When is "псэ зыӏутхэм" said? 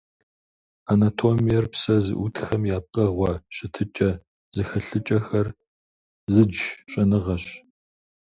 1.73-2.61